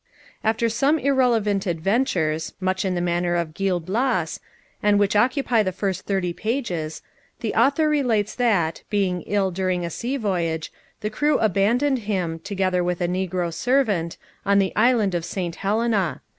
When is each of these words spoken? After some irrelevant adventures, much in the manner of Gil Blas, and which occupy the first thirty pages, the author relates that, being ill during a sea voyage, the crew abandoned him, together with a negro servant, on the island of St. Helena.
After 0.43 0.67
some 0.67 0.97
irrelevant 0.97 1.67
adventures, 1.67 2.53
much 2.59 2.83
in 2.83 2.95
the 2.95 3.01
manner 3.05 3.35
of 3.35 3.53
Gil 3.53 3.79
Blas, 3.79 4.39
and 4.81 4.97
which 4.97 5.15
occupy 5.15 5.61
the 5.61 5.71
first 5.71 6.07
thirty 6.07 6.33
pages, 6.33 7.03
the 7.41 7.53
author 7.53 7.87
relates 7.87 8.33
that, 8.33 8.81
being 8.89 9.21
ill 9.27 9.51
during 9.51 9.85
a 9.85 9.91
sea 9.91 10.17
voyage, 10.17 10.71
the 11.01 11.11
crew 11.11 11.37
abandoned 11.37 11.99
him, 12.09 12.39
together 12.39 12.83
with 12.83 12.99
a 12.99 13.07
negro 13.07 13.53
servant, 13.53 14.17
on 14.43 14.57
the 14.57 14.75
island 14.75 15.13
of 15.13 15.23
St. 15.23 15.57
Helena. 15.57 16.21